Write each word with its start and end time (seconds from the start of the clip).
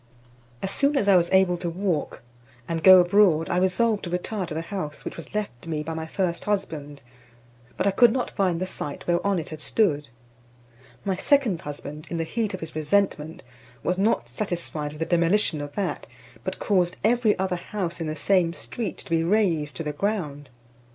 As 0.63 0.71
soon 0.71 0.97
as 0.97 1.07
I 1.07 1.15
was 1.15 1.29
able 1.29 1.57
to 1.57 1.69
walk, 1.69 2.23
and 2.67 2.83
go 2.83 2.99
abroad, 3.01 3.51
I 3.51 3.57
resolved 3.57 4.03
to 4.05 4.09
retire 4.09 4.47
to 4.47 4.53
the 4.55 4.61
house 4.63 5.05
which 5.05 5.15
was 5.15 5.35
left 5.35 5.67
me 5.67 5.83
by 5.83 5.93
my 5.93 6.07
first 6.07 6.45
husband, 6.45 7.03
but 7.77 7.85
I 7.85 7.91
could 7.91 8.11
not 8.11 8.31
find 8.31 8.59
the 8.59 8.65
site 8.65 9.05
whereon 9.05 9.37
it 9.37 9.49
had 9.49 9.59
stood. 9.59 10.09
My 11.05 11.17
second 11.17 11.61
husband, 11.61 12.07
in 12.09 12.17
the 12.17 12.23
heat 12.23 12.55
of 12.55 12.61
his 12.61 12.75
resentment, 12.75 13.43
was 13.83 13.99
not 13.99 14.27
satisfied 14.27 14.93
with 14.93 15.01
the 15.01 15.05
demolition 15.05 15.61
of 15.61 15.73
that, 15.73 16.07
but 16.43 16.57
caused 16.57 16.97
every 17.03 17.37
other 17.37 17.55
house 17.57 18.01
in 18.01 18.07
the 18.07 18.15
same 18.15 18.53
street 18.53 18.97
to 18.97 19.09
be 19.11 19.23
razed 19.23 19.75
to 19.75 19.83
the 19.83 19.93
ground. 19.93 20.49